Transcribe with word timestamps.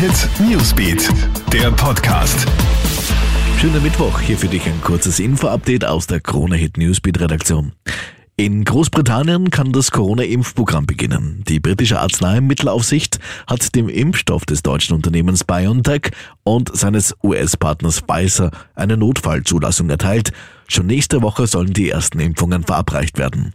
Hit 0.00 0.30
Newsbeat, 0.40 1.10
der 1.52 1.70
Podcast. 1.72 2.46
Schöner 3.58 3.80
Mittwoch, 3.80 4.18
hier 4.18 4.38
für 4.38 4.48
dich 4.48 4.64
ein 4.64 4.80
kurzes 4.80 5.20
Info-Update 5.20 5.84
aus 5.84 6.06
der 6.06 6.20
Krone 6.20 6.56
Hit 6.56 6.78
Newsbeat 6.78 7.20
Redaktion. 7.20 7.72
In 8.34 8.64
Großbritannien 8.64 9.50
kann 9.50 9.72
das 9.72 9.90
Corona-Impfprogramm 9.90 10.86
beginnen. 10.86 11.44
Die 11.46 11.60
britische 11.60 12.00
Arzneimittelaufsicht 12.00 13.18
hat 13.46 13.74
dem 13.74 13.90
Impfstoff 13.90 14.46
des 14.46 14.62
deutschen 14.62 14.96
Unternehmens 14.96 15.44
BioNTech 15.44 16.12
und 16.44 16.74
seines 16.74 17.14
US-Partners 17.22 18.00
Pfizer 18.00 18.52
eine 18.74 18.96
Notfallzulassung 18.96 19.90
erteilt. 19.90 20.32
Schon 20.66 20.86
nächste 20.86 21.20
Woche 21.20 21.46
sollen 21.46 21.74
die 21.74 21.90
ersten 21.90 22.20
Impfungen 22.20 22.62
verabreicht 22.62 23.18
werden. 23.18 23.52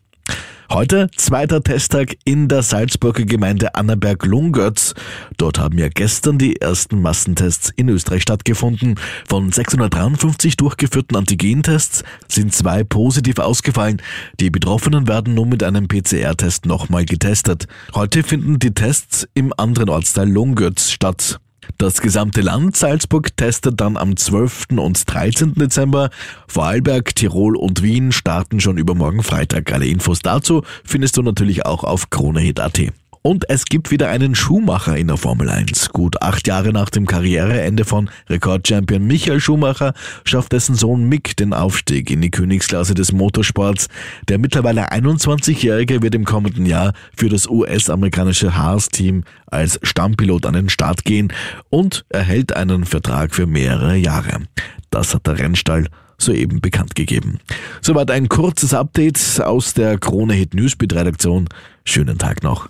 Heute 0.71 1.09
zweiter 1.16 1.61
Testtag 1.61 2.16
in 2.25 2.48
der 2.48 2.63
Salzburger 2.63 3.23
Gemeinde 3.23 3.75
Annaberg-Lungötz. 3.75 4.95
Dort 5.38 5.59
haben 5.59 5.77
ja 5.77 5.90
gestern 5.90 6.40
die 6.40 6.59
ersten 6.59 7.02
Massentests 7.02 7.71
in 7.76 7.88
Österreich 7.88 8.23
stattgefunden. 8.23 8.95
Von 9.27 9.52
653 9.52 10.57
durchgeführten 10.57 11.17
Antigentests 11.17 12.04
sind 12.27 12.54
zwei 12.54 12.84
positiv 12.84 13.38
ausgefallen. 13.38 14.02
Die 14.40 14.49
Betroffenen 14.49 15.07
werden 15.07 15.35
nun 15.35 15.49
mit 15.49 15.62
einem 15.63 15.88
PCR-Test 15.88 16.66
nochmal 16.66 17.05
getestet. 17.05 17.68
Heute 17.93 18.23
finden 18.23 18.57
die 18.57 18.73
Tests 18.73 19.27
im 19.35 19.54
anderen 19.55 19.90
Ortsteil 19.90 20.29
Lungötz 20.29 20.90
statt. 20.90 21.40
Das 21.78 22.02
gesamte 22.02 22.42
Land 22.42 22.76
Salzburg 22.76 23.36
testet 23.38 23.82
dann 23.82 23.98
am 23.98 24.18
12. 24.18 24.68
und 24.78 25.04
13. 25.05 25.54
Dezember. 25.55 26.10
Vorarlberg, 26.48 27.16
Tirol 27.16 27.55
und 27.55 27.84
Wien 27.84 28.12
starten 28.12 28.60
schon 28.60 28.78
übermorgen 28.78 29.24
Freitag. 29.24 29.72
Alle 29.72 29.88
Infos 29.88 30.20
dazu 30.20 30.64
findest 30.84 31.18
du 31.18 31.22
natürlich 31.22 31.66
auch 31.66 31.84
auf 31.84 32.10
kronehit.at. 32.10 32.91
Und 33.25 33.49
es 33.49 33.65
gibt 33.65 33.89
wieder 33.89 34.09
einen 34.09 34.35
Schuhmacher 34.35 34.95
in 34.95 35.07
der 35.07 35.17
Formel 35.17 35.49
1. 35.49 35.89
Gut 35.89 36.21
acht 36.21 36.47
Jahre 36.47 36.71
nach 36.71 36.91
dem 36.91 37.07
Karriereende 37.07 37.84
von 37.84 38.12
Rekordchampion 38.29 39.04
Michael 39.04 39.40
Schumacher 39.40 39.95
schafft 40.26 40.51
dessen 40.51 40.76
Sohn 40.76 41.09
Mick 41.09 41.35
den 41.35 41.51
Aufstieg 41.51 42.12
in 42.12 42.21
die 42.21 42.29
Königsklasse 42.29 42.93
des 42.93 43.13
Motorsports. 43.13 43.87
Der 44.27 44.37
mittlerweile 44.37 44.91
21-Jährige 44.91 46.04
wird 46.04 46.13
im 46.13 46.23
kommenden 46.23 46.67
Jahr 46.67 46.93
für 47.17 47.27
das 47.27 47.48
US-amerikanische 47.49 48.55
Haas-Team 48.55 49.23
als 49.48 49.79
Stammpilot 49.82 50.45
an 50.45 50.54
den 50.54 50.70
Start 50.70 51.04
gehen 51.04 51.34
und 51.71 52.05
erhält 52.10 52.55
einen 52.55 52.85
Vertrag 52.85 53.34
für 53.34 53.48
mehrere 53.48 53.95
Jahre. 53.95 54.43
Das 54.91 55.15
hat 55.15 55.26
der 55.26 55.39
Rennstall 55.39 55.87
soeben 56.20 56.62
bekannt 56.62 56.93
gegeben. 56.93 57.39
Soweit 57.82 58.12
ein 58.12 58.29
kurzes 58.29 58.76
Update 58.76 59.41
aus 59.43 59.73
der 59.73 59.98
Krone 59.98 60.35
Hit 60.35 60.54
Newsbeat 60.54 60.93
Redaktion. 60.93 61.49
Schönen 61.85 62.20
Tag 62.20 62.43
noch. 62.43 62.70